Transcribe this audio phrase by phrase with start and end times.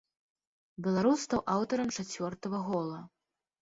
[0.87, 2.99] Беларус стаў аўтарам чацвёртага гола.